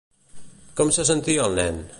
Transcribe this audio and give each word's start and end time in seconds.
Com 0.81 0.91
se 0.97 1.07
sentia 1.11 1.47
el 1.51 1.63
nen? 1.63 1.83